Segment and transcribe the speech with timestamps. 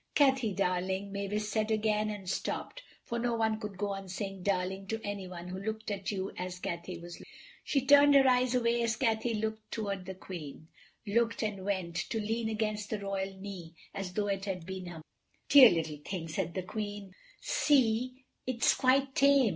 [0.15, 4.87] "Cathay, darling," Mavis said again, and stopped, for no one could go on saying "darling"
[4.87, 7.31] to anyone who looked at you as Cathay was looking.
[7.63, 12.49] She turned her eyes away as Cathay looked toward the Queen—looked, and went, to lean
[12.49, 15.03] against the royal knee as though it had been her mother's.
[15.49, 19.49] "Dear little thing," said the Queen; "see, it's quite tame.